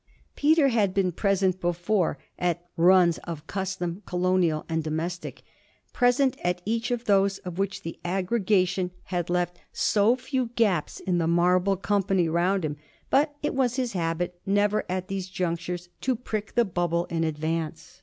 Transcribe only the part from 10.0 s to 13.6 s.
few gaps in the marble company round him; but it